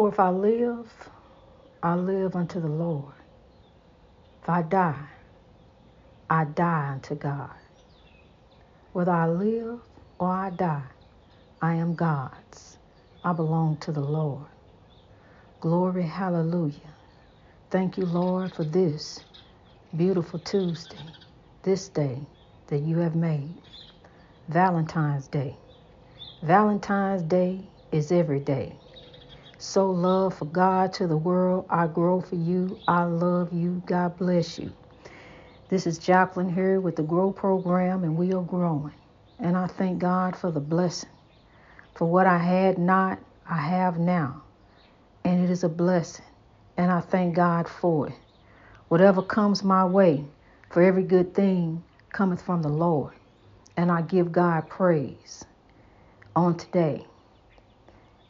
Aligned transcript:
For 0.00 0.08
if 0.08 0.18
I 0.18 0.30
live, 0.30 1.10
I 1.82 1.94
live 1.94 2.34
unto 2.34 2.58
the 2.58 2.68
Lord. 2.68 3.12
If 4.42 4.48
I 4.48 4.62
die, 4.62 5.08
I 6.30 6.44
die 6.44 6.90
unto 6.92 7.14
God. 7.16 7.54
Whether 8.92 9.12
I 9.12 9.28
live 9.28 9.80
or 10.18 10.28
I 10.30 10.50
die, 10.50 10.88
I 11.62 11.74
am 11.74 11.94
God's. 11.96 12.78
I 13.24 13.34
belong 13.34 13.78
to 13.78 13.92
the 13.92 14.00
Lord. 14.00 14.48
Glory, 15.60 16.04
hallelujah. 16.04 16.96
Thank 17.70 17.98
you, 17.98 18.06
Lord, 18.06 18.54
for 18.54 18.64
this 18.64 19.24
beautiful 19.96 20.40
Tuesday, 20.40 21.14
this 21.62 21.88
day 21.90 22.20
that 22.68 22.80
you 22.80 22.98
have 22.98 23.16
made. 23.16 23.62
Valentine's 24.48 25.28
Day. 25.28 25.56
Valentine's 26.42 27.22
Day 27.22 27.70
is 27.92 28.12
every 28.12 28.40
day. 28.40 28.78
So 29.62 29.90
love 29.90 30.38
for 30.38 30.46
God 30.46 30.94
to 30.94 31.06
the 31.06 31.18
world. 31.18 31.66
I 31.68 31.86
grow 31.86 32.22
for 32.22 32.36
you. 32.36 32.80
I 32.88 33.04
love 33.04 33.52
you. 33.52 33.82
God 33.84 34.16
bless 34.16 34.58
you. 34.58 34.72
This 35.68 35.86
is 35.86 35.98
Jacqueline 35.98 36.48
here 36.48 36.80
with 36.80 36.96
the 36.96 37.02
Grow 37.02 37.30
Program, 37.30 38.02
and 38.02 38.16
we 38.16 38.32
are 38.32 38.42
growing. 38.42 38.94
And 39.38 39.58
I 39.58 39.66
thank 39.66 39.98
God 39.98 40.34
for 40.34 40.50
the 40.50 40.60
blessing. 40.60 41.10
For 41.94 42.06
what 42.06 42.26
I 42.26 42.38
had 42.38 42.78
not, 42.78 43.18
I 43.46 43.58
have 43.58 43.98
now. 43.98 44.44
And 45.24 45.44
it 45.44 45.50
is 45.50 45.62
a 45.62 45.68
blessing. 45.68 46.24
And 46.78 46.90
I 46.90 47.00
thank 47.00 47.36
God 47.36 47.68
for 47.68 48.08
it. 48.08 48.14
Whatever 48.88 49.20
comes 49.20 49.62
my 49.62 49.84
way, 49.84 50.24
for 50.70 50.82
every 50.82 51.04
good 51.04 51.34
thing 51.34 51.84
cometh 52.14 52.40
from 52.40 52.62
the 52.62 52.70
Lord. 52.70 53.12
And 53.76 53.92
I 53.92 54.00
give 54.00 54.32
God 54.32 54.70
praise 54.70 55.44
on 56.34 56.56
today 56.56 57.06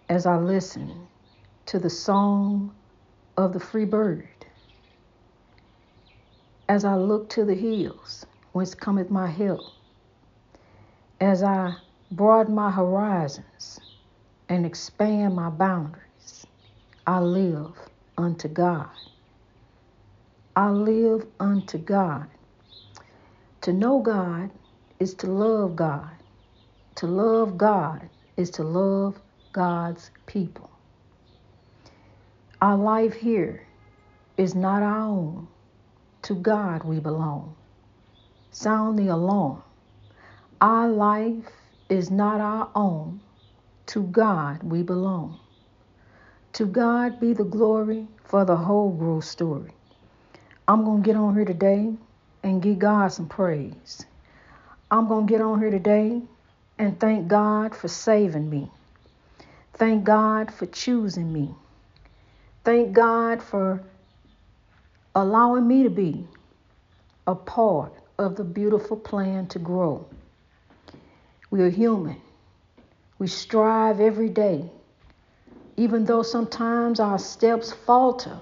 as 0.08 0.26
I 0.26 0.36
listen 0.36 1.06
to 1.66 1.78
the 1.78 1.90
song 1.90 2.74
of 3.36 3.52
the 3.52 3.60
free 3.60 3.84
bird. 3.86 4.28
As 6.68 6.84
I 6.84 6.96
look 6.96 7.30
to 7.30 7.44
the 7.44 7.54
hills, 7.54 8.26
whence 8.52 8.74
cometh 8.74 9.10
my 9.10 9.28
help. 9.28 9.72
As 11.20 11.42
I 11.42 11.76
broaden 12.12 12.54
my 12.54 12.70
horizons 12.70 13.80
and 14.48 14.66
expand 14.66 15.36
my 15.36 15.50
boundaries, 15.50 16.46
I 17.06 17.20
live 17.20 17.76
unto 18.18 18.48
God. 18.48 18.90
I 20.56 20.70
live 20.70 21.26
unto 21.40 21.78
God. 21.78 22.28
To 23.62 23.72
know 23.72 24.00
God 24.00 24.50
is 25.00 25.14
to 25.16 25.28
love 25.28 25.76
God. 25.76 26.10
To 26.96 27.06
love 27.08 27.58
God 27.58 28.08
is 28.36 28.50
to 28.52 28.64
love 28.64 29.20
God's 29.52 30.10
people. 30.26 30.69
Our 32.62 32.76
life 32.76 33.14
here 33.14 33.66
is 34.36 34.54
not 34.54 34.82
our 34.82 35.00
own. 35.00 35.48
To 36.22 36.34
God 36.34 36.84
we 36.84 37.00
belong. 37.00 37.56
Sound 38.50 38.98
the 38.98 39.08
alarm. 39.08 39.62
Our 40.60 40.88
life 40.88 41.50
is 41.88 42.10
not 42.10 42.38
our 42.40 42.68
own. 42.74 43.20
To 43.86 44.02
God 44.02 44.62
we 44.62 44.82
belong. 44.82 45.40
To 46.52 46.66
God 46.66 47.18
be 47.18 47.32
the 47.32 47.44
glory 47.44 48.06
for 48.24 48.44
the 48.44 48.56
whole 48.56 48.90
growth 48.90 49.24
story. 49.24 49.72
I'm 50.68 50.84
going 50.84 51.02
to 51.02 51.06
get 51.06 51.16
on 51.16 51.34
here 51.34 51.46
today 51.46 51.94
and 52.42 52.62
give 52.62 52.78
God 52.78 53.08
some 53.08 53.28
praise. 53.28 54.04
I'm 54.90 55.08
going 55.08 55.26
to 55.26 55.32
get 55.32 55.40
on 55.40 55.60
here 55.60 55.70
today 55.70 56.20
and 56.78 57.00
thank 57.00 57.26
God 57.26 57.74
for 57.74 57.88
saving 57.88 58.50
me. 58.50 58.70
Thank 59.72 60.04
God 60.04 60.52
for 60.52 60.66
choosing 60.66 61.32
me. 61.32 61.54
Thank 62.64 62.92
God 62.92 63.42
for 63.42 63.82
allowing 65.14 65.66
me 65.66 65.82
to 65.82 65.90
be 65.90 66.26
a 67.26 67.34
part 67.34 67.92
of 68.18 68.36
the 68.36 68.44
beautiful 68.44 68.96
plan 68.96 69.46
to 69.48 69.58
grow. 69.58 70.06
We 71.50 71.62
are 71.62 71.70
human. 71.70 72.20
We 73.18 73.26
strive 73.26 74.00
every 74.00 74.28
day. 74.28 74.70
Even 75.76 76.04
though 76.04 76.22
sometimes 76.22 77.00
our 77.00 77.18
steps 77.18 77.72
falter, 77.72 78.38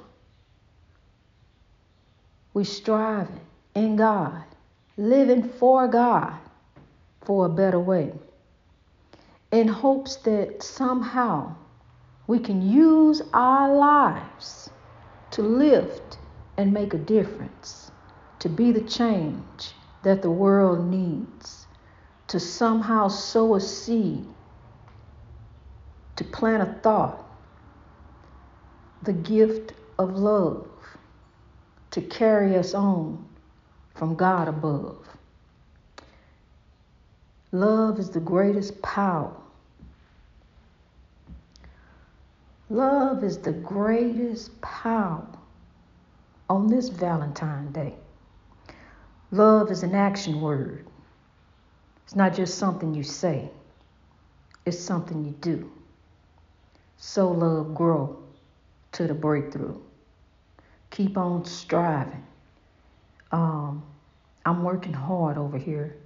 we 2.55 2.65
strive 2.65 3.29
in 3.75 3.95
God, 3.97 4.43
living 4.97 5.49
for 5.49 5.87
God 5.87 6.35
for 7.23 7.47
a 7.47 7.49
better 7.49 7.79
way, 7.79 8.13
in 9.53 9.69
hopes 9.69 10.17
that 10.17 10.63
somehow 10.63 11.55
we 12.29 12.39
can 12.39 12.61
use 12.61 13.23
our 13.33 13.75
lives 13.75 14.69
to 15.31 15.43
lift 15.43 16.19
and 16.59 16.73
make 16.73 16.93
a 16.93 16.99
difference, 16.99 17.91
to 18.39 18.51
be 18.51 18.71
the 18.71 18.83
change 18.83 19.73
that 20.03 20.21
the 20.21 20.31
world 20.31 20.85
needs, 20.85 21.67
to 22.29 22.39
somehow 22.39 23.09
sow 23.09 23.55
a 23.55 23.61
seed, 23.61 24.27
to 26.17 26.25
plant 26.25 26.63
a 26.63 26.81
thought, 26.83 27.25
the 29.03 29.13
gift 29.15 29.73
of 29.99 30.15
love, 30.17 30.69
to 31.91 32.03
carry 32.03 32.57
us 32.57 32.75
on 32.75 33.27
from 33.95 34.15
God 34.15 34.49
above. 34.49 34.99
Love 37.53 37.99
is 37.99 38.11
the 38.11 38.21
greatest 38.21 38.83
power 38.83 39.35
Love 42.71 43.25
is 43.25 43.39
the 43.39 43.53
greatest 43.53 44.61
power 44.61 45.27
on 46.51 46.67
this 46.67 46.91
Valentine 46.91 47.73
Day. 47.73 47.95
Love 49.31 49.71
is 49.71 49.83
an 49.83 49.95
action 49.95 50.41
word. 50.41 50.87
It's 52.05 52.15
not 52.15 52.35
just 52.35 52.59
something 52.59 52.95
you 52.95 53.03
say, 53.03 53.51
it's 54.67 54.79
something 54.79 55.25
you 55.25 55.33
do. 55.41 55.71
So 56.99 57.31
love 57.31 57.75
grow 57.75 58.23
to 58.93 59.07
the 59.07 59.15
breakthrough. 59.15 59.79
Keep 60.91 61.17
on 61.17 61.45
striving. 61.45 62.27
Um, 63.33 63.83
I'm 64.45 64.63
working 64.63 64.93
hard 64.93 65.39
over 65.39 65.57
here. 65.57 65.97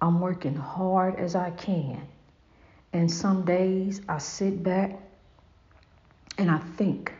I'm 0.00 0.20
working 0.20 0.54
hard 0.54 1.16
as 1.16 1.34
I 1.34 1.50
can. 1.50 2.06
And 2.92 3.10
some 3.10 3.44
days 3.44 4.02
I 4.08 4.18
sit 4.18 4.62
back 4.62 5.05
and 6.38 6.50
I 6.50 6.58
think. 6.58 7.12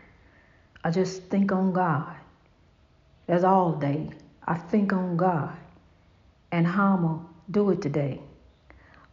I 0.84 0.90
just 0.90 1.24
think 1.24 1.52
on 1.52 1.72
God. 1.72 2.14
That's 3.26 3.44
all 3.44 3.72
day. 3.72 4.10
I 4.46 4.56
think 4.56 4.92
on 4.92 5.16
God 5.16 5.56
and 6.52 6.66
how 6.66 6.94
I'm 6.94 7.02
going 7.02 7.18
to 7.18 7.52
do 7.52 7.70
it 7.70 7.82
today. 7.82 8.20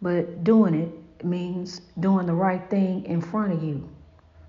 But 0.02 0.44
doing 0.44 0.76
it 0.76 1.26
means 1.26 1.82
doing 2.00 2.28
the 2.28 2.34
right 2.34 2.70
thing 2.70 3.06
in 3.06 3.22
front 3.22 3.54
of 3.54 3.64
you 3.64 3.90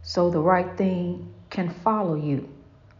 so 0.02 0.30
the 0.30 0.40
right 0.40 0.76
thing 0.76 1.32
can 1.50 1.70
follow 1.70 2.14
you. 2.14 2.48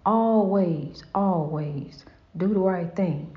Always, 0.07 1.03
always 1.15 2.05
do 2.37 2.49
the 2.49 2.61
right 2.61 2.95
thing. 2.97 3.37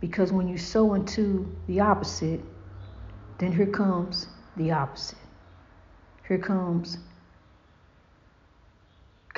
Because 0.00 0.32
when 0.32 0.48
you 0.48 0.58
sow 0.58 0.94
into 0.94 1.52
the 1.66 1.80
opposite, 1.80 2.40
then 3.38 3.52
here 3.52 3.66
comes 3.66 4.28
the 4.56 4.70
opposite. 4.70 5.18
Here 6.28 6.38
comes 6.38 6.98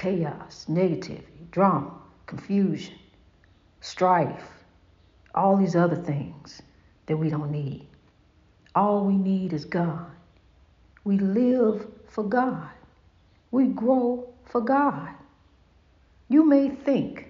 chaos, 0.05 0.67
negativity, 0.69 1.51
drama, 1.51 1.91
confusion, 2.27 2.95
strife, 3.81 4.51
all 5.35 5.57
these 5.57 5.75
other 5.75 5.97
things 5.97 6.61
that 7.07 7.17
we 7.17 7.31
don't 7.31 7.51
need. 7.51 7.89
All 8.75 9.07
we 9.07 9.17
need 9.17 9.55
is 9.55 9.65
God. 9.65 10.11
We 11.05 11.17
live 11.17 11.87
for 12.07 12.23
God. 12.23 12.69
We 13.51 13.69
grow 13.69 14.29
for 14.45 14.61
God. 14.61 15.09
You 16.29 16.45
may 16.45 16.69
think 16.69 17.29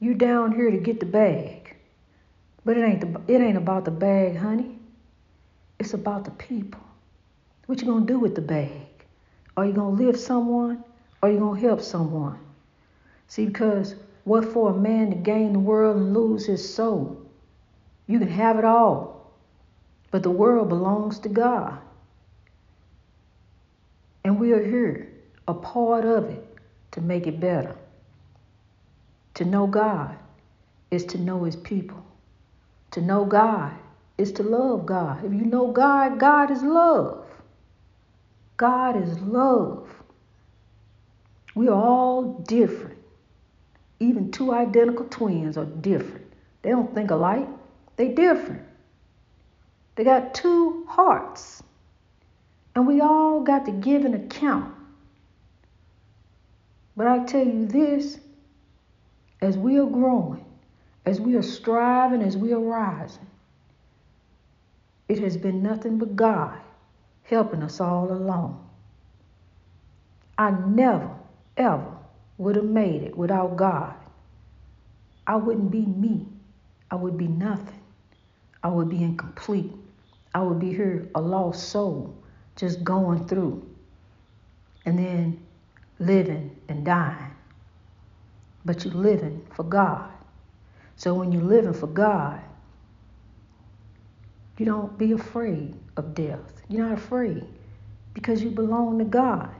you're 0.00 0.14
down 0.14 0.52
here 0.52 0.72
to 0.72 0.78
get 0.78 0.98
the 0.98 1.06
bag, 1.06 1.76
but 2.64 2.76
it 2.76 2.82
ain't 2.82 3.00
the, 3.02 3.32
it 3.32 3.40
ain't 3.40 3.56
about 3.56 3.84
the 3.84 3.92
bag, 3.92 4.36
honey. 4.36 4.80
It's 5.78 5.94
about 5.94 6.24
the 6.24 6.32
people. 6.32 6.82
What 7.66 7.80
you 7.80 7.86
gonna 7.86 8.04
do 8.04 8.18
with 8.18 8.34
the 8.34 8.42
bag? 8.42 8.88
Are 9.56 9.64
you 9.64 9.72
gonna 9.72 9.90
lift 9.90 10.18
someone? 10.18 10.82
Are 11.22 11.30
you 11.30 11.38
going 11.38 11.60
to 11.60 11.66
help 11.66 11.80
someone? 11.80 12.38
See, 13.28 13.46
because 13.46 13.94
what 14.24 14.44
for 14.44 14.70
a 14.70 14.76
man 14.76 15.10
to 15.10 15.16
gain 15.16 15.52
the 15.52 15.58
world 15.58 15.96
and 15.96 16.14
lose 16.14 16.46
his 16.46 16.74
soul? 16.74 17.20
You 18.06 18.18
can 18.18 18.28
have 18.28 18.58
it 18.58 18.64
all, 18.64 19.32
but 20.10 20.22
the 20.22 20.30
world 20.30 20.68
belongs 20.68 21.18
to 21.20 21.28
God. 21.28 21.78
And 24.24 24.38
we 24.38 24.52
are 24.52 24.62
here, 24.62 25.12
a 25.48 25.54
part 25.54 26.04
of 26.04 26.24
it, 26.24 26.44
to 26.92 27.00
make 27.00 27.26
it 27.26 27.40
better. 27.40 27.76
To 29.34 29.44
know 29.44 29.66
God 29.66 30.16
is 30.90 31.04
to 31.06 31.18
know 31.18 31.44
his 31.44 31.56
people. 31.56 32.04
To 32.92 33.00
know 33.00 33.24
God 33.24 33.72
is 34.18 34.32
to 34.32 34.42
love 34.42 34.84
God. 34.86 35.24
If 35.24 35.32
you 35.32 35.46
know 35.46 35.70
God, 35.70 36.18
God 36.18 36.50
is 36.50 36.62
love. 36.62 37.24
God 38.56 39.00
is 39.00 39.18
love. 39.20 39.88
We 41.54 41.68
are 41.68 41.74
all 41.74 42.44
different. 42.46 42.98
Even 43.98 44.30
two 44.30 44.52
identical 44.52 45.06
twins 45.06 45.56
are 45.56 45.64
different. 45.64 46.26
They 46.62 46.70
don't 46.70 46.94
think 46.94 47.10
alike. 47.10 47.48
They 47.96 48.08
different. 48.08 48.62
They 49.96 50.04
got 50.04 50.34
two 50.34 50.86
hearts. 50.88 51.62
And 52.74 52.86
we 52.86 53.00
all 53.00 53.42
got 53.42 53.66
to 53.66 53.72
give 53.72 54.04
an 54.04 54.14
account. 54.14 54.74
But 56.96 57.06
I 57.06 57.24
tell 57.24 57.44
you 57.44 57.66
this, 57.66 58.18
as 59.40 59.56
we 59.56 59.78
are 59.78 59.86
growing, 59.86 60.44
as 61.06 61.20
we 61.20 61.34
are 61.36 61.42
striving, 61.42 62.22
as 62.22 62.36
we 62.36 62.52
are 62.52 62.60
rising, 62.60 63.26
it 65.08 65.18
has 65.18 65.36
been 65.36 65.62
nothing 65.62 65.98
but 65.98 66.14
God 66.14 66.58
helping 67.24 67.62
us 67.62 67.80
all 67.80 68.12
along. 68.12 68.68
I 70.38 70.50
never, 70.50 71.10
ever 71.60 71.96
would 72.38 72.56
have 72.56 72.64
made 72.64 73.02
it 73.02 73.16
without 73.16 73.56
God. 73.56 73.94
I 75.26 75.36
wouldn't 75.36 75.70
be 75.70 75.84
me. 75.84 76.26
I 76.90 76.96
would 76.96 77.16
be 77.16 77.28
nothing. 77.28 77.80
I 78.62 78.68
would 78.68 78.88
be 78.88 79.02
incomplete. 79.02 79.72
I 80.34 80.40
would 80.40 80.58
be 80.58 80.70
here 80.70 81.08
a 81.14 81.20
lost 81.20 81.68
soul, 81.68 82.16
just 82.56 82.82
going 82.82 83.26
through 83.26 83.68
and 84.86 84.98
then 84.98 85.40
living 85.98 86.56
and 86.68 86.84
dying. 86.84 87.30
But 88.64 88.84
you're 88.84 88.94
living 88.94 89.46
for 89.54 89.62
God. 89.62 90.10
So 90.96 91.14
when 91.14 91.32
you're 91.32 91.42
living 91.42 91.72
for 91.72 91.86
God, 91.86 92.40
you 94.58 94.66
don't 94.66 94.96
be 94.98 95.12
afraid 95.12 95.74
of 95.96 96.14
death. 96.14 96.62
You're 96.68 96.86
not 96.86 96.98
afraid 96.98 97.46
because 98.12 98.42
you 98.42 98.50
belong 98.50 98.98
to 98.98 99.04
God. 99.04 99.54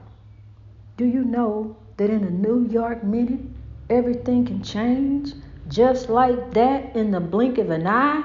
Do 0.97 1.05
you 1.05 1.23
know 1.23 1.75
that 1.97 2.09
in 2.09 2.23
a 2.23 2.29
New 2.29 2.67
York 2.69 3.03
minute, 3.03 3.41
everything 3.89 4.45
can 4.45 4.63
change 4.63 5.33
just 5.67 6.09
like 6.09 6.53
that 6.53 6.95
in 6.95 7.11
the 7.11 7.19
blink 7.19 7.57
of 7.57 7.69
an 7.69 7.87
eye? 7.87 8.23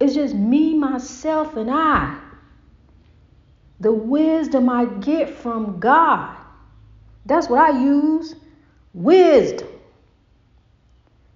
It's 0.00 0.14
just 0.14 0.34
me, 0.34 0.74
myself, 0.74 1.56
and 1.56 1.70
I. 1.70 2.20
The 3.80 3.92
wisdom 3.92 4.68
I 4.68 4.84
get 4.86 5.30
from 5.30 5.78
God. 5.80 6.36
That's 7.26 7.48
what 7.48 7.60
I 7.60 7.80
use. 7.80 8.34
Wisdom. 8.92 9.68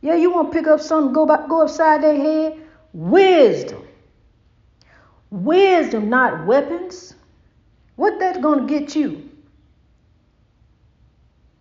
Yeah, 0.00 0.14
you 0.14 0.30
want 0.30 0.52
to 0.52 0.58
pick 0.58 0.68
up 0.68 0.80
something, 0.80 1.12
go 1.12 1.26
back, 1.26 1.48
go 1.48 1.62
upside 1.62 2.02
their 2.02 2.16
head? 2.16 2.58
Wisdom. 2.92 3.84
Wisdom, 5.30 6.08
not 6.08 6.46
weapons. 6.46 7.14
What 7.98 8.20
that's 8.20 8.38
going 8.38 8.64
to 8.64 8.66
get 8.72 8.94
you? 8.94 9.28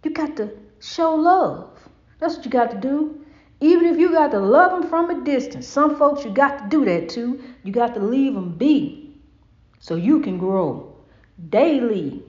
You 0.03 0.11
got 0.11 0.37
to 0.37 0.51
show 0.79 1.15
love. 1.15 1.71
That's 2.19 2.35
what 2.35 2.45
you 2.45 2.51
got 2.51 2.69
to 2.69 2.77
do. 2.77 3.25
Even 3.59 3.87
if 3.87 3.97
you 3.97 4.11
got 4.11 4.29
to 4.29 4.39
love 4.39 4.79
them 4.79 4.87
from 4.87 5.09
a 5.09 5.25
distance, 5.25 5.67
some 5.67 5.97
folks 5.97 6.23
you 6.23 6.29
got 6.29 6.59
to 6.59 6.69
do 6.69 6.85
that 6.85 7.09
too. 7.09 7.43
You 7.63 7.71
got 7.71 7.95
to 7.95 7.99
leave 7.99 8.35
them 8.35 8.51
be 8.51 9.15
so 9.79 9.95
you 9.95 10.19
can 10.19 10.37
grow 10.37 10.95
daily 11.49 12.21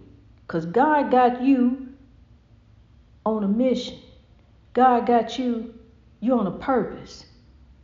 because 0.47 0.65
God 0.65 1.11
got 1.11 1.43
you 1.43 1.89
on 3.27 3.45
a 3.45 3.49
mission. 3.49 3.99
God 4.73 5.07
got 5.07 5.39
you, 5.39 5.75
you're 6.21 6.39
on 6.39 6.47
a 6.47 6.59
purpose. 6.59 7.27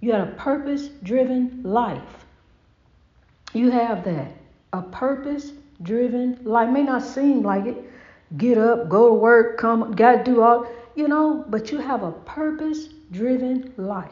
You 0.01 0.13
got 0.13 0.27
a 0.27 0.33
purpose 0.33 0.89
driven 1.03 1.61
life. 1.63 2.25
You 3.53 3.71
have 3.71 4.05
that. 4.05 4.33
A 4.73 4.81
purpose 4.81 5.53
driven 5.85 6.39
life. 6.45 6.71
May 6.71 6.83
not 6.83 7.03
seem 7.03 7.43
like 7.43 7.67
it. 7.67 7.77
Get 8.37 8.59
up, 8.59 8.89
go 8.89 9.11
to 9.11 9.15
work, 9.15 9.59
come, 9.59 9.93
got 9.93 10.17
to 10.17 10.25
do 10.25 10.43
all, 10.43 10.67
you 10.97 11.07
know, 11.07 11.45
but 11.49 11.71
you 11.71 11.79
have 11.79 12.03
a 12.03 12.11
purpose 12.11 12.89
driven 13.13 13.73
life. 13.77 14.11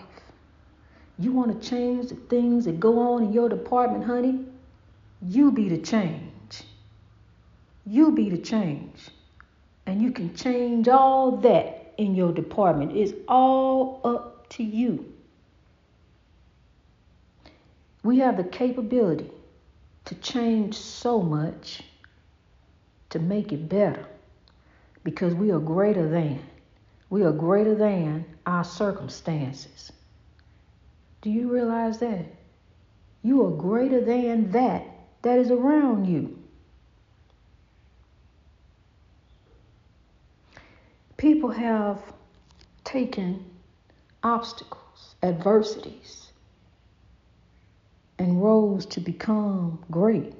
You 1.18 1.32
want 1.32 1.60
to 1.60 1.68
change 1.68 2.08
the 2.08 2.14
things 2.14 2.64
that 2.66 2.78
go 2.78 2.98
on 2.98 3.24
in 3.24 3.32
your 3.32 3.48
department, 3.48 4.04
honey? 4.04 4.44
You 5.22 5.50
be 5.50 5.68
the 5.68 5.78
change. 5.78 6.62
You 7.86 8.12
be 8.12 8.30
the 8.30 8.38
change. 8.38 9.08
And 9.86 10.00
you 10.00 10.12
can 10.12 10.34
change 10.34 10.88
all 10.88 11.36
that 11.38 11.94
in 11.96 12.14
your 12.14 12.32
department. 12.32 12.96
It's 12.96 13.12
all 13.28 14.00
up 14.04 14.48
to 14.50 14.62
you. 14.62 15.12
We 18.04 18.18
have 18.18 18.36
the 18.36 18.44
capability 18.44 19.30
to 20.12 20.20
change 20.20 20.74
so 20.74 21.22
much 21.22 21.82
to 23.08 23.18
make 23.18 23.50
it 23.50 23.66
better 23.68 24.06
because 25.04 25.34
we 25.34 25.50
are 25.50 25.58
greater 25.58 26.06
than. 26.08 26.38
We 27.08 27.22
are 27.24 27.32
greater 27.32 27.74
than 27.74 28.26
our 28.44 28.64
circumstances. 28.64 29.90
Do 31.22 31.30
you 31.30 31.50
realize 31.50 31.98
that? 32.00 32.26
You 33.22 33.46
are 33.46 33.50
greater 33.50 34.04
than 34.04 34.50
that 34.52 34.84
that 35.22 35.38
is 35.38 35.50
around 35.50 36.06
you. 36.06 36.38
People 41.16 41.50
have 41.50 42.00
taken 42.84 43.44
obstacles, 44.22 45.14
adversities, 45.22 46.21
and 48.22 48.42
rose 48.42 48.86
to 48.86 49.00
become 49.00 49.78
great. 49.90 50.32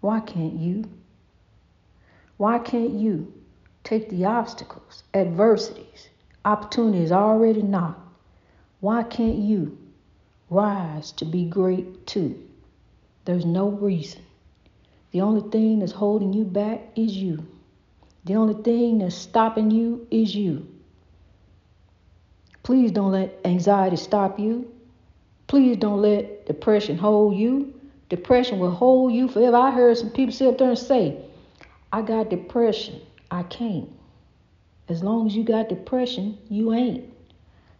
Why 0.00 0.20
can't 0.20 0.54
you? 0.54 0.84
Why 2.36 2.58
can't 2.58 2.92
you 2.92 3.32
take 3.82 4.08
the 4.10 4.24
obstacles, 4.26 5.02
adversities, 5.12 6.08
opportunities 6.44 7.10
already 7.10 7.62
knocked? 7.62 8.00
Why 8.80 9.02
can't 9.02 9.38
you 9.38 9.76
rise 10.50 11.10
to 11.12 11.24
be 11.24 11.44
great 11.46 12.06
too? 12.06 12.40
There's 13.24 13.44
no 13.44 13.70
reason. 13.70 14.22
The 15.10 15.20
only 15.22 15.50
thing 15.50 15.80
that's 15.80 15.92
holding 15.92 16.32
you 16.32 16.44
back 16.44 16.80
is 16.96 17.16
you. 17.16 17.46
The 18.24 18.36
only 18.36 18.62
thing 18.62 18.98
that's 18.98 19.14
stopping 19.14 19.70
you 19.70 20.06
is 20.10 20.34
you. 20.34 20.66
Please 22.62 22.92
don't 22.92 23.12
let 23.12 23.40
anxiety 23.44 23.96
stop 23.96 24.38
you. 24.38 24.73
Please 25.46 25.76
don't 25.76 26.00
let 26.00 26.46
depression 26.46 26.96
hold 26.96 27.36
you. 27.36 27.74
Depression 28.08 28.58
will 28.58 28.70
hold 28.70 29.12
you 29.12 29.28
forever. 29.28 29.56
I 29.56 29.70
heard 29.70 29.96
some 29.96 30.10
people 30.10 30.32
sit 30.32 30.48
up 30.48 30.58
there 30.58 30.70
and 30.70 30.78
say, 30.78 31.18
I 31.92 32.02
got 32.02 32.30
depression. 32.30 33.00
I 33.30 33.42
can't. 33.44 33.88
As 34.88 35.02
long 35.02 35.26
as 35.26 35.34
you 35.34 35.44
got 35.44 35.68
depression, 35.68 36.38
you 36.48 36.72
ain't. 36.74 37.04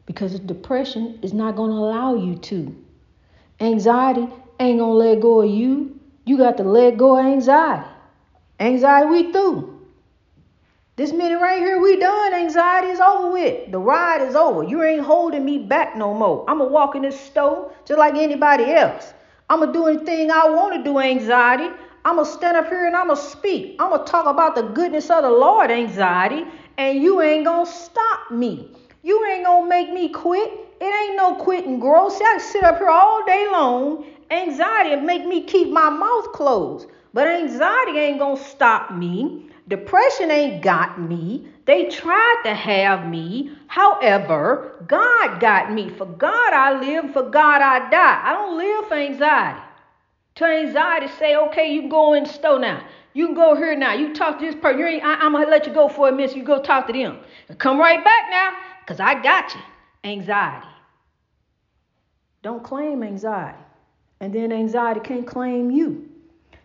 Because 0.06 0.38
depression 0.40 1.18
is 1.22 1.32
not 1.32 1.56
going 1.56 1.70
to 1.70 1.76
allow 1.76 2.14
you 2.14 2.36
to. 2.36 2.74
Anxiety 3.60 4.28
ain't 4.60 4.78
going 4.78 4.78
to 4.78 4.86
let 4.86 5.20
go 5.20 5.42
of 5.42 5.50
you. 5.50 5.98
You 6.24 6.38
got 6.38 6.56
to 6.58 6.64
let 6.64 6.96
go 6.96 7.18
of 7.18 7.24
anxiety. 7.24 7.88
Anxiety, 8.60 9.10
we 9.10 9.32
through. 9.32 9.73
This 10.96 11.12
minute 11.12 11.40
right 11.40 11.58
here, 11.58 11.80
we 11.80 11.98
done. 11.98 12.34
Anxiety 12.34 12.86
is 12.86 13.00
over 13.00 13.32
with. 13.32 13.72
The 13.72 13.78
ride 13.80 14.22
is 14.22 14.36
over. 14.36 14.62
You 14.62 14.84
ain't 14.84 15.02
holding 15.02 15.44
me 15.44 15.58
back 15.58 15.96
no 15.96 16.14
more. 16.14 16.48
I'ma 16.48 16.66
walk 16.66 16.94
in 16.94 17.02
this 17.02 17.18
store 17.18 17.72
just 17.84 17.98
like 17.98 18.14
anybody 18.14 18.70
else. 18.70 19.12
I'ma 19.50 19.66
do 19.66 19.88
anything 19.88 20.30
I 20.30 20.48
want 20.50 20.76
to 20.76 20.84
do, 20.84 21.00
anxiety. 21.00 21.68
I'ma 22.04 22.22
stand 22.22 22.56
up 22.56 22.68
here 22.68 22.86
and 22.86 22.94
I'ma 22.94 23.14
speak. 23.14 23.74
I'ma 23.80 24.04
talk 24.04 24.26
about 24.26 24.54
the 24.54 24.62
goodness 24.62 25.10
of 25.10 25.24
the 25.24 25.30
Lord, 25.30 25.72
anxiety, 25.72 26.44
and 26.78 27.02
you 27.02 27.20
ain't 27.22 27.44
gonna 27.44 27.66
stop 27.66 28.30
me. 28.30 28.70
You 29.02 29.26
ain't 29.32 29.44
gonna 29.44 29.68
make 29.68 29.92
me 29.92 30.10
quit. 30.10 30.48
It 30.80 30.84
ain't 30.84 31.16
no 31.16 31.34
quitting. 31.34 31.80
See, 31.80 32.24
I 32.24 32.36
can 32.36 32.40
sit 32.40 32.62
up 32.62 32.78
here 32.78 32.88
all 32.88 33.26
day 33.26 33.48
long. 33.50 34.04
Anxiety 34.30 34.92
and 34.92 35.04
make 35.04 35.26
me 35.26 35.42
keep 35.42 35.70
my 35.70 35.90
mouth 35.90 36.32
closed. 36.32 36.86
But 37.12 37.26
anxiety 37.26 37.98
ain't 37.98 38.20
gonna 38.20 38.36
stop 38.36 38.92
me. 38.94 39.43
Depression 39.66 40.30
ain't 40.30 40.62
got 40.62 41.00
me. 41.00 41.48
They 41.64 41.88
tried 41.88 42.42
to 42.44 42.54
have 42.54 43.08
me. 43.08 43.52
However, 43.66 44.84
God 44.86 45.40
got 45.40 45.72
me. 45.72 45.88
For 45.88 46.04
God 46.04 46.52
I 46.52 46.78
live, 46.78 47.12
for 47.12 47.22
God 47.22 47.62
I 47.62 47.90
die. 47.90 48.20
I 48.24 48.32
don't 48.34 48.58
live 48.58 48.88
for 48.88 48.94
anxiety. 48.94 49.60
To 50.36 50.44
anxiety 50.44 51.08
say, 51.18 51.36
okay, 51.36 51.72
you 51.72 51.80
can 51.80 51.88
go 51.88 52.12
in 52.12 52.24
the 52.24 52.28
store 52.28 52.58
now. 52.58 52.84
You 53.14 53.26
can 53.26 53.36
go 53.36 53.54
here 53.54 53.74
now. 53.76 53.94
You 53.94 54.12
talk 54.12 54.38
to 54.40 54.44
this 54.44 54.54
person. 54.56 54.80
You 54.80 54.86
ain't, 54.86 55.04
I, 55.04 55.24
am 55.24 55.32
gonna 55.32 55.46
let 55.46 55.66
you 55.66 55.72
go 55.72 55.88
for 55.88 56.08
a 56.08 56.12
minute. 56.12 56.36
You 56.36 56.42
go 56.42 56.60
talk 56.60 56.86
to 56.88 56.92
them. 56.92 57.20
come 57.56 57.78
right 57.78 58.02
back 58.04 58.30
now, 58.30 58.52
cause 58.86 59.00
I 59.00 59.22
got 59.22 59.54
you. 59.54 59.60
Anxiety. 60.02 60.66
Don't 62.42 62.62
claim 62.62 63.02
anxiety, 63.02 63.56
and 64.20 64.34
then 64.34 64.52
anxiety 64.52 65.00
can't 65.00 65.26
claim 65.26 65.70
you. 65.70 66.10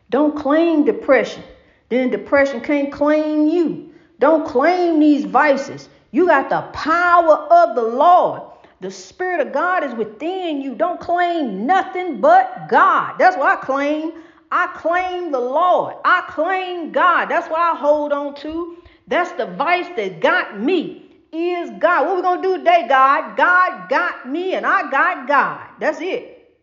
Don't 0.10 0.36
claim 0.36 0.84
depression 0.84 1.44
then 1.90 2.10
depression 2.10 2.62
can't 2.62 2.92
claim 2.92 3.48
you. 3.48 3.94
Don't 4.20 4.48
claim 4.48 5.00
these 5.00 5.26
vices. 5.26 5.90
You 6.12 6.28
got 6.28 6.50
the 6.50 6.62
power 6.74 7.36
of 7.36 7.76
the 7.76 7.82
Lord. 7.82 8.44
The 8.82 8.92
Spirit 8.92 9.46
of 9.46 9.54
God 9.54 9.84
is 9.84 9.94
within 9.94 10.62
you. 10.62 10.76
Don't 10.76 11.00
claim 11.00 11.66
nothing 11.66 12.22
but 12.22 12.70
God. 12.70 13.16
That's 13.18 13.36
what 13.36 13.58
I 13.58 13.62
claim. 13.62 14.14
I 14.52 14.68
claim 14.68 15.32
the 15.32 15.40
Lord. 15.40 15.96
I 16.06 16.22
claim 16.30 16.92
God. 16.92 17.26
That's 17.26 17.50
what 17.50 17.60
I 17.60 17.76
hold 17.76 18.12
on 18.12 18.36
to. 18.36 18.78
That's 19.08 19.32
the 19.34 19.48
vice 19.48 19.88
that 19.96 20.22
got 20.22 20.60
me. 20.60 21.06
Is 21.32 21.70
God. 21.80 22.08
What 22.08 22.16
we 22.16 22.22
gonna 22.22 22.42
do 22.42 22.58
today, 22.58 22.86
God? 22.88 23.38
God 23.38 23.90
got 23.90 24.28
me 24.28 24.56
and 24.56 24.66
I 24.66 24.90
got 24.90 25.28
God. 25.28 25.68
That's 25.80 26.02
it. 26.02 26.58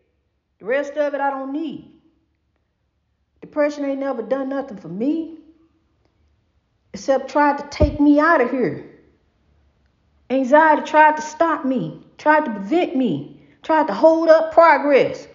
The 0.59 0.65
rest 0.65 0.93
of 0.93 1.13
it 1.13 1.21
I 1.21 1.29
don't 1.29 1.53
need. 1.53 1.96
Depression 3.57 3.85
ain't 3.85 3.99
never 3.99 4.21
done 4.21 4.49
nothing 4.49 4.77
for 4.77 4.87
me. 4.87 5.39
Except 6.93 7.27
tried 7.27 7.57
to 7.57 7.67
take 7.71 7.99
me 7.99 8.19
out 8.19 8.39
of 8.39 8.51
here. 8.51 8.85
Anxiety 10.29 10.83
tried 10.83 11.15
to 11.15 11.23
stop 11.23 11.65
me, 11.65 12.05
tried 12.19 12.45
to 12.45 12.51
prevent 12.51 12.95
me, 12.95 13.41
tried 13.63 13.87
to 13.87 13.93
hold 13.93 14.29
up 14.29 14.53
progress 14.53 15.27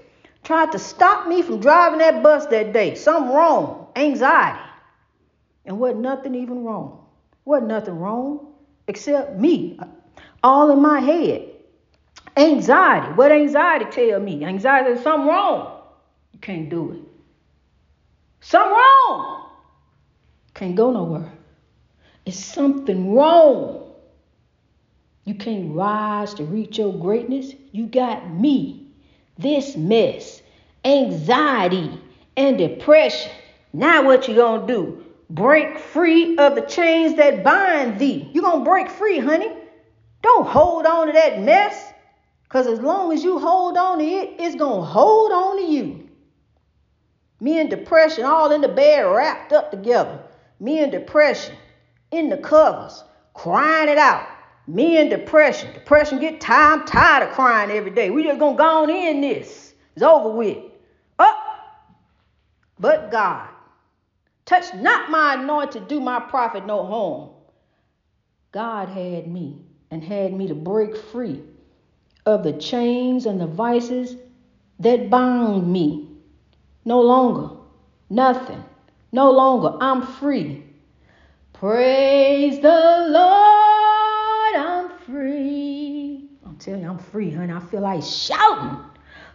tried 0.45 0.73
to 0.73 0.79
stop 0.79 1.26
me 1.26 1.43
from 1.43 1.61
driving 1.61 1.99
that 1.99 2.23
bus 2.23 2.47
that 2.47 2.73
day. 2.73 2.95
Something 2.95 3.33
wrong. 3.33 3.88
Anxiety. 3.97 4.61
And 5.64 5.79
wasn't 5.79 6.00
nothing 6.00 6.35
even 6.35 6.64
wrong. 6.64 7.07
Wasn't 7.45 7.69
nothing 7.69 7.99
wrong 7.99 8.52
except 8.88 9.38
me. 9.38 9.79
All 10.43 10.71
in 10.71 10.81
my 10.81 11.00
head. 11.00 11.49
Anxiety. 12.37 13.12
What 13.14 13.33
anxiety 13.33 13.87
tell 13.91 14.21
me? 14.21 14.45
Anxiety 14.45 14.91
is 14.91 15.02
something 15.02 15.29
wrong. 15.29 15.81
You 16.33 16.38
can't 16.41 16.69
do 16.69 16.93
it. 16.93 17.12
Something 18.42 18.72
wrong. 18.72 19.50
Can't 20.52 20.75
go 20.75 20.90
nowhere. 20.90 21.32
It's 22.26 22.38
something 22.38 23.14
wrong. 23.14 23.92
You 25.25 25.34
can't 25.37 25.75
rise 25.75 26.34
to 26.34 26.44
reach 26.44 26.78
your 26.78 26.92
greatness. 26.92 27.52
You 27.70 27.87
got 27.87 28.28
me 28.28 28.88
this 29.38 29.76
mess, 29.76 30.42
anxiety, 30.84 32.00
and 32.37 32.58
depression. 32.58 33.30
Now, 33.72 34.04
what 34.04 34.28
you 34.28 34.34
gonna 34.34 34.66
do? 34.66 35.04
Break 35.30 35.78
free 35.78 36.37
of 36.37 36.56
the 36.56 36.62
chains 36.62 37.16
that 37.16 37.44
bind 37.44 37.99
thee. 37.99 38.28
you 38.32 38.42
gonna 38.42 38.64
break 38.64 38.90
free, 38.90 39.20
honey. 39.20 39.52
Don't 40.20 40.46
hold 40.46 40.84
on 40.84 41.06
to 41.06 41.12
that 41.12 41.40
mess. 41.40 41.92
Because 42.44 42.66
as 42.66 42.80
long 42.80 43.12
as 43.12 43.22
you 43.22 43.38
hold 43.38 43.76
on 43.76 43.99
to 43.99 44.04
it, 44.04 44.34
it's 44.38 44.56
gonna 44.56 44.82
hold 44.82 45.32
on 45.32 45.56
to 45.58 45.62
you. 45.62 46.01
Me 47.42 47.58
and 47.58 47.68
depression 47.68 48.25
all 48.25 48.52
in 48.52 48.61
the 48.61 48.68
bed 48.68 49.00
wrapped 49.00 49.52
up 49.52 49.72
together. 49.72 50.16
Me 50.61 50.78
and 50.78 50.92
depression 50.92 51.56
in 52.12 52.28
the 52.28 52.37
covers, 52.37 53.02
crying 53.34 53.88
it 53.88 53.99
out. 53.99 54.28
Me 54.68 54.99
and 54.99 55.11
depression. 55.11 55.72
Depression 55.72 56.20
get 56.20 56.40
tired. 56.40 56.82
I'm 56.82 56.87
tired 56.87 57.28
of 57.28 57.34
crying 57.34 57.72
every 57.72 57.90
day. 57.90 58.11
We 58.11 58.22
just 58.22 58.38
gonna 58.38 58.56
go 58.56 58.84
on 58.84 58.90
in 58.90 59.22
this. 59.22 59.75
It's 59.96 60.04
over 60.04 60.28
with. 60.28 60.58
Up. 61.18 61.37
But 62.78 63.11
God. 63.11 63.49
Touch 64.44 64.72
not 64.75 65.11
my 65.11 65.34
anointed, 65.34 65.82
to 65.82 65.88
do 65.88 65.99
my 65.99 66.20
prophet 66.20 66.64
no 66.64 66.87
harm. 66.87 67.30
God 68.52 68.88
had 68.88 69.26
me 69.26 69.58
and 69.90 70.04
had 70.04 70.32
me 70.32 70.46
to 70.46 70.54
break 70.54 70.96
free 70.96 71.42
of 72.25 72.44
the 72.44 72.52
chains 72.52 73.26
and 73.26 73.40
the 73.40 73.49
vices 73.49 74.14
that 74.78 75.11
bound 75.11 75.72
me. 75.72 76.12
No 76.85 77.01
longer. 77.01 77.57
Nothing. 78.11 78.65
No 79.12 79.31
longer. 79.31 79.77
I'm 79.81 80.03
free. 80.03 80.65
Praise 81.53 82.61
the 82.61 83.07
Lord 83.09 84.57
I'm 84.57 84.91
free. 85.07 86.29
I'm 86.45 86.57
telling 86.57 86.83
you, 86.83 86.91
I'm 86.91 86.99
free, 86.99 87.31
honey. 87.31 87.53
I 87.53 87.61
feel 87.61 87.83
like 87.83 88.03
shouting. 88.03 88.79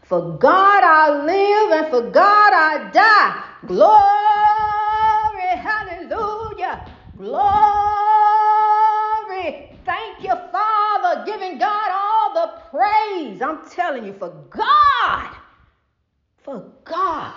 For 0.04 0.38
God 0.38 0.84
I 0.84 1.24
live 1.26 1.72
and 1.72 1.88
for 1.90 2.12
God 2.12 2.54
I 2.54 2.90
die. 2.92 3.44
Glory, 3.68 3.88
hallelujah. 5.58 6.86
Glory. 7.18 7.68
Thank 9.86 10.22
you, 10.24 10.34
Father, 10.52 11.24
giving 11.26 11.58
God 11.58 11.92
all 11.92 12.34
the 12.34 12.62
praise. 12.72 13.42
I'm 13.42 13.70
telling 13.70 14.06
you, 14.06 14.14
for 14.14 14.30
God, 14.50 15.37
for 16.48 16.64
God 16.86 17.34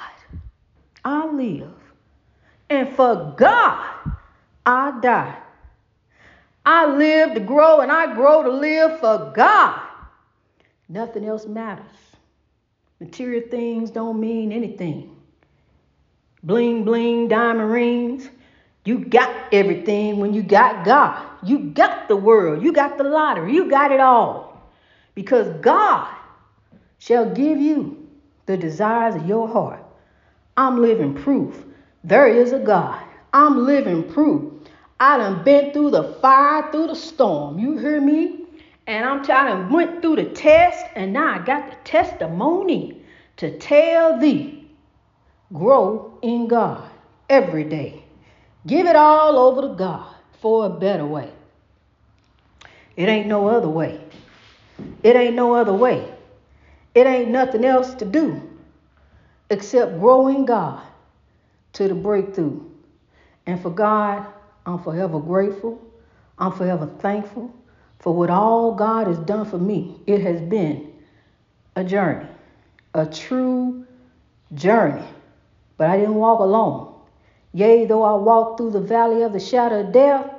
I 1.05 1.27
live. 1.27 1.75
And 2.69 2.95
for 2.95 3.35
God 3.37 4.15
I 4.65 5.01
die. 5.03 5.37
I 6.65 6.87
live 6.87 7.35
to 7.35 7.41
grow 7.41 7.81
and 7.81 7.91
I 7.91 8.15
grow 8.15 8.45
to 8.45 8.51
live 8.51 9.01
for 9.01 9.33
God. 9.35 9.81
Nothing 10.89 11.25
else 11.25 11.45
matters. 11.47 11.85
Material 13.01 13.43
things 13.51 13.91
don't 13.91 14.21
mean 14.21 14.53
anything. 14.53 15.17
Bling, 16.45 16.85
bling, 16.85 17.27
diamond 17.27 17.73
rings. 17.73 18.31
You 18.85 19.05
got 19.07 19.53
everything 19.53 20.19
when 20.19 20.35
you 20.35 20.45
got 20.45 20.85
God. 20.85 21.21
You 21.43 21.59
got 21.59 22.07
the 22.07 22.15
world. 22.15 22.63
You 22.63 22.73
got 22.73 22.97
the 22.97 23.05
lottery. 23.05 23.55
You 23.55 23.69
got 23.69 23.91
it 23.91 23.99
all. 23.99 24.71
Because 25.17 25.49
God 25.61 26.15
shall 27.01 27.29
give 27.29 27.61
you 27.61 28.00
the 28.51 28.57
desires 28.57 29.15
of 29.15 29.27
your 29.27 29.49
heart. 29.49 29.85
I'm 30.57 30.81
living 30.81 31.15
proof. 31.15 31.65
There 32.05 32.27
is 32.27 32.53
a 32.53 32.59
God. 32.59 33.03
I'm 33.33 33.65
living 33.65 34.11
proof 34.13 34.51
I 35.01 35.17
done 35.17 35.43
been 35.43 35.73
through 35.73 35.93
the 35.93 36.03
fire, 36.21 36.71
through 36.71 36.89
the 36.89 36.95
storm. 36.95 37.59
You 37.59 37.79
hear 37.79 38.03
me? 38.03 38.45
And 38.87 39.07
I'm 39.07 39.25
telling 39.25 39.69
you, 39.69 39.75
went 39.75 40.03
through 40.03 40.17
the 40.17 40.27
test, 40.27 40.85
and 40.95 41.15
now 41.15 41.41
I 41.41 41.45
got 41.45 41.71
the 41.71 41.77
testimony 41.85 43.03
to 43.39 43.57
tell 43.59 44.19
thee. 44.19 44.69
Grow 45.55 46.19
in 46.21 46.49
God 46.49 46.89
every 47.31 47.65
day. 47.65 48.05
Give 48.67 48.87
it 48.87 48.95
all 48.95 49.39
over 49.39 49.63
to 49.63 49.75
God 49.75 50.15
for 50.43 50.67
a 50.67 50.69
better 50.71 51.07
way. 51.07 51.31
It 52.95 53.09
ain't 53.09 53.27
no 53.27 53.49
other 53.49 53.71
way. 53.71 54.05
It 55.03 55.17
ain't 55.17 55.35
no 55.35 55.55
other 55.55 55.73
way. 55.73 56.13
It 56.95 57.07
ain't 57.07 57.31
nothing 57.31 57.65
else 57.65 57.95
to 57.95 58.05
do 58.05 58.41
except 59.49 59.99
grow 59.99 60.29
in 60.29 60.45
God 60.45 60.83
to 61.75 61.89
the 61.89 61.95
breakthrough. 61.95 62.61
And 63.47 63.61
for 63.61 63.71
God 63.71 64.27
I'm 64.67 64.79
forever 64.83 65.19
grateful. 65.19 65.81
I'm 66.39 66.53
forever 66.53 66.87
thankful 66.87 67.55
for 67.99 68.15
what 68.15 68.31
all 68.31 68.75
God 68.75 69.07
has 69.07 69.19
done 69.19 69.45
for 69.45 69.59
me. 69.59 70.01
It 70.07 70.21
has 70.23 70.41
been 70.41 70.93
a 71.77 71.85
journey, 71.85 72.27
a 72.95 73.07
true 73.07 73.87
journey. 74.55 75.07
But 75.77 75.89
I 75.89 75.97
didn't 75.97 76.15
walk 76.15 76.41
alone. 76.41 76.95
Yea, 77.53 77.87
though 77.87 78.03
I 78.03 78.15
walk 78.15 78.57
through 78.57 78.71
the 78.71 78.81
valley 78.81 79.23
of 79.23 79.33
the 79.33 79.41
shadow 79.41 79.81
of 79.81 79.93
death, 79.93 80.31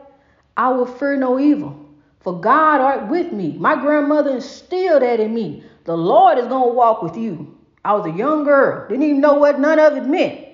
I 0.55 0.69
will 0.69 0.85
fear 0.85 1.17
no 1.17 1.39
evil. 1.39 1.77
For 2.19 2.39
God 2.39 2.79
art 2.79 3.09
with 3.09 3.31
me. 3.31 3.53
My 3.57 3.75
grandmother 3.75 4.35
instilled 4.35 5.01
that 5.01 5.19
in 5.19 5.33
me. 5.33 5.63
The 5.83 5.95
Lord 5.95 6.37
is 6.37 6.47
going 6.47 6.69
to 6.69 6.73
walk 6.73 7.01
with 7.01 7.17
you. 7.17 7.57
I 7.83 7.93
was 7.93 8.05
a 8.05 8.15
young 8.15 8.43
girl, 8.43 8.87
didn't 8.87 9.03
even 9.03 9.21
know 9.21 9.35
what 9.35 9.59
none 9.59 9.79
of 9.79 9.97
it 9.97 10.05
meant. 10.05 10.47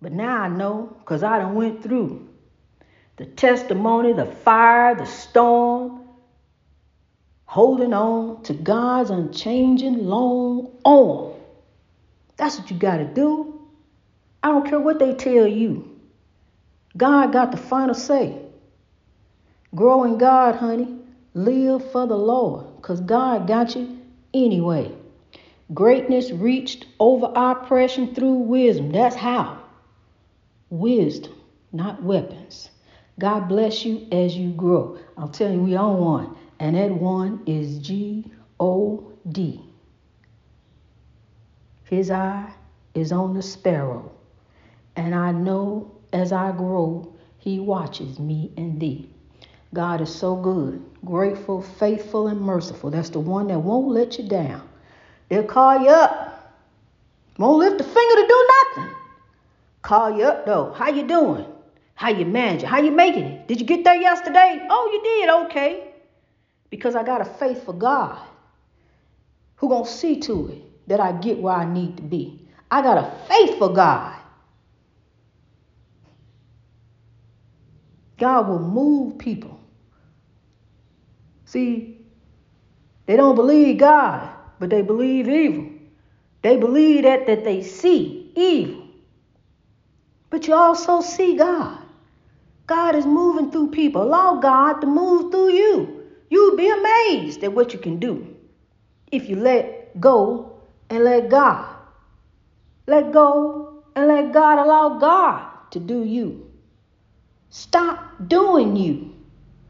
But 0.00 0.12
now 0.12 0.42
I 0.42 0.48
know 0.48 0.96
because 0.98 1.22
I 1.22 1.38
done 1.38 1.54
went 1.54 1.82
through 1.82 2.28
the 3.16 3.26
testimony, 3.26 4.12
the 4.12 4.26
fire, 4.26 4.96
the 4.96 5.06
storm, 5.06 6.08
holding 7.44 7.92
on 7.92 8.42
to 8.42 8.54
God's 8.54 9.10
unchanging 9.10 10.06
long 10.06 10.76
arm. 10.84 11.34
That's 12.36 12.58
what 12.58 12.70
you 12.70 12.76
got 12.76 12.96
to 12.96 13.04
do. 13.04 13.60
I 14.42 14.48
don't 14.48 14.68
care 14.68 14.80
what 14.80 14.98
they 14.98 15.14
tell 15.14 15.46
you. 15.46 16.00
God 16.96 17.32
got 17.32 17.52
the 17.52 17.58
final 17.58 17.94
say. 17.94 18.38
Grow 19.74 20.04
in 20.04 20.18
God, 20.18 20.56
honey. 20.56 20.96
Live 21.34 21.92
for 21.92 22.06
the 22.06 22.16
Lord 22.16 22.76
because 22.76 23.00
God 23.00 23.46
got 23.46 23.76
you 23.76 24.01
anyway. 24.34 24.92
Greatness 25.72 26.30
reached 26.30 26.86
over 27.00 27.32
oppression 27.34 28.14
through 28.14 28.34
wisdom. 28.34 28.92
That's 28.92 29.16
how. 29.16 29.62
Wisdom, 30.70 31.34
not 31.72 32.02
weapons. 32.02 32.70
God 33.18 33.48
bless 33.48 33.84
you 33.84 34.06
as 34.10 34.36
you 34.36 34.50
grow. 34.50 34.98
I'm 35.16 35.30
telling 35.30 35.54
you, 35.54 35.62
we 35.62 35.76
on 35.76 35.98
one. 35.98 36.36
And 36.58 36.76
that 36.76 36.90
one 36.90 37.42
is 37.46 37.78
G 37.78 38.30
O 38.60 39.12
D. 39.30 39.62
His 41.84 42.10
eye 42.10 42.52
is 42.94 43.12
on 43.12 43.34
the 43.34 43.42
sparrow. 43.42 44.12
And 44.96 45.14
I 45.14 45.32
know 45.32 45.90
as 46.12 46.32
I 46.32 46.52
grow, 46.52 47.14
he 47.38 47.58
watches 47.58 48.18
me 48.18 48.52
and 48.56 48.80
thee. 48.80 49.10
God 49.74 50.00
is 50.02 50.14
so 50.14 50.36
good, 50.36 50.84
grateful, 51.04 51.62
faithful, 51.62 52.28
and 52.28 52.40
merciful. 52.40 52.90
That's 52.90 53.08
the 53.08 53.20
one 53.20 53.48
that 53.48 53.58
won't 53.58 53.88
let 53.88 54.18
you 54.18 54.28
down. 54.28 54.68
They'll 55.28 55.44
call 55.44 55.80
you 55.80 55.88
up. 55.88 56.28
Won't 57.38 57.58
lift 57.58 57.80
a 57.80 57.84
finger 57.84 58.14
to 58.16 58.26
do 58.28 58.48
nothing. 58.76 58.94
Call 59.80 60.16
you 60.16 60.24
up 60.24 60.44
though. 60.44 60.72
How 60.72 60.90
you 60.90 61.06
doing? 61.06 61.46
How 61.94 62.10
you 62.10 62.26
manage 62.26 62.62
it? 62.62 62.66
How 62.66 62.80
you 62.80 62.90
making 62.90 63.24
it? 63.24 63.48
Did 63.48 63.60
you 63.60 63.66
get 63.66 63.84
there 63.84 63.94
yesterday? 63.94 64.66
Oh, 64.68 64.90
you 64.92 65.02
did. 65.02 65.46
Okay. 65.46 65.88
Because 66.68 66.94
I 66.94 67.02
got 67.02 67.20
a 67.20 67.24
faith 67.24 67.64
for 67.64 67.72
God 67.72 68.18
who 69.56 69.68
gonna 69.68 69.86
see 69.86 70.20
to 70.20 70.48
it 70.48 70.88
that 70.88 71.00
I 71.00 71.12
get 71.12 71.38
where 71.38 71.54
I 71.54 71.64
need 71.64 71.96
to 71.96 72.02
be. 72.02 72.46
I 72.70 72.82
got 72.82 72.98
a 72.98 73.10
faithful 73.28 73.70
God. 73.70 74.18
God 78.18 78.48
will 78.48 78.58
move 78.58 79.18
people. 79.18 79.61
See, 81.52 81.98
they 83.04 83.14
don't 83.14 83.34
believe 83.34 83.76
God, 83.76 84.26
but 84.58 84.70
they 84.70 84.80
believe 84.80 85.28
evil. 85.28 85.66
They 86.40 86.56
believe 86.56 87.02
that 87.02 87.26
that 87.26 87.44
they 87.44 87.62
see 87.62 88.32
evil. 88.34 88.86
But 90.30 90.46
you 90.46 90.54
also 90.54 91.02
see 91.02 91.36
God. 91.36 91.78
God 92.66 92.94
is 92.94 93.04
moving 93.04 93.50
through 93.50 93.70
people. 93.70 94.02
Allow 94.02 94.36
God 94.36 94.80
to 94.80 94.86
move 94.86 95.30
through 95.30 95.50
you. 95.52 96.06
You'll 96.30 96.56
be 96.56 96.70
amazed 96.70 97.44
at 97.44 97.52
what 97.52 97.74
you 97.74 97.78
can 97.78 97.98
do 97.98 98.34
if 99.10 99.28
you 99.28 99.36
let 99.36 100.00
go 100.00 100.58
and 100.88 101.04
let 101.04 101.28
God. 101.28 101.76
Let 102.86 103.12
go 103.12 103.84
and 103.94 104.08
let 104.08 104.32
God 104.32 104.56
allow 104.56 104.98
God 104.98 105.70
to 105.72 105.78
do 105.78 106.02
you. 106.02 106.50
Stop 107.50 107.98
doing 108.26 108.74
you. 108.74 109.14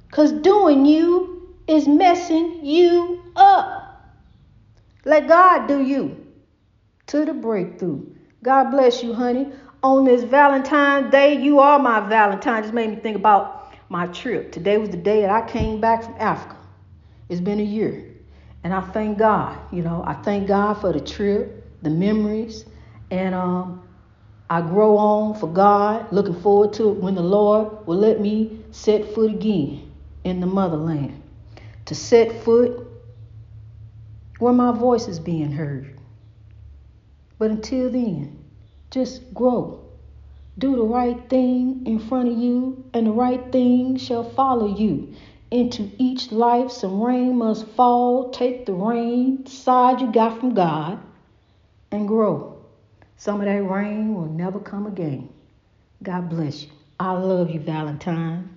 Because 0.07 0.31
doing 0.31 0.87
you 0.87 1.32
is 1.73 1.89
messing 1.89 2.65
you 2.65 3.23
up. 3.35 4.13
Let 5.05 5.27
God 5.27 5.67
do 5.67 5.83
you 5.83 6.27
to 7.09 7.25
the 7.25 7.33
breakthrough. 7.33 8.07
God 8.43 8.71
bless 8.71 9.03
you, 9.03 9.15
honey. 9.15 9.49
On 9.83 10.05
this 10.05 10.23
Valentine's 10.23 11.11
Day, 11.11 11.43
you 11.43 11.59
are 11.59 11.79
my 11.79 12.01
Valentine. 12.09 12.63
Just 12.63 12.75
made 12.75 12.91
me 12.91 12.97
think 12.97 13.17
about 13.17 13.75
my 13.89 14.07
trip. 14.09 14.53
Today 14.53 14.79
was 14.79 14.91
the 14.91 14.97
day 14.97 15.23
that 15.23 15.31
I 15.31 15.49
came 15.49 15.81
back 15.81 16.05
from 16.05 16.15
Africa. 16.19 16.57
It's 17.29 17.41
been 17.41 17.59
a 17.59 17.65
year. 17.65 18.13
And 18.65 18.73
I 18.73 18.81
thank 18.81 19.19
God, 19.19 19.59
you 19.73 19.83
know, 19.83 20.05
I 20.07 20.15
thank 20.15 20.47
God 20.47 20.75
for 20.75 20.93
the 20.93 21.01
trip, 21.01 21.67
the 21.83 21.91
memories, 21.91 22.65
and 23.11 23.35
um, 23.35 23.83
I 24.49 24.61
grow 24.61 24.97
on 24.97 25.35
for 25.35 25.49
God, 25.49 26.13
looking 26.13 26.41
forward 26.41 26.73
to 26.75 26.91
it 26.91 26.99
when 26.99 27.17
the 27.17 27.23
Lord 27.23 27.87
will 27.87 27.97
let 27.97 28.21
me 28.21 28.61
set 28.71 29.15
foot 29.15 29.31
again 29.31 29.91
in 30.23 30.39
the 30.39 30.47
motherland. 30.47 31.21
To 31.93 31.99
set 31.99 32.43
foot 32.43 32.87
where 34.39 34.55
my 34.55 34.73
voice 34.73 35.09
is 35.09 35.21
being 35.21 35.53
heard. 35.53 36.01
But 37.37 37.51
until 37.51 37.91
then, 37.91 38.43
just 38.91 39.35
grow. 39.35 39.85
Do 40.57 40.75
the 40.75 40.85
right 40.85 41.29
thing 41.29 41.83
in 41.85 41.99
front 41.99 42.31
of 42.31 42.39
you, 42.39 42.83
and 42.95 43.07
the 43.07 43.13
right 43.13 43.53
thing 43.53 43.99
shall 43.99 44.25
follow 44.25 44.75
you. 44.75 45.15
Into 45.51 45.91
each 45.99 46.33
life, 46.33 46.71
some 46.71 46.99
rain 46.99 47.37
must 47.37 47.67
fall. 47.67 48.31
Take 48.31 48.65
the 48.65 48.73
rain, 48.73 49.45
side 49.45 50.01
you 50.01 50.11
got 50.11 50.41
from 50.41 50.55
God, 50.55 50.99
and 51.91 52.09
grow. 52.09 52.65
Some 53.19 53.41
of 53.41 53.45
that 53.45 53.63
rain 53.63 54.15
will 54.15 54.31
never 54.31 54.61
come 54.61 54.87
again. 54.87 55.29
God 56.03 56.31
bless 56.31 56.63
you. 56.63 56.71
I 56.99 57.13
love 57.13 57.51
you, 57.51 57.61
Valentine. 57.61 58.52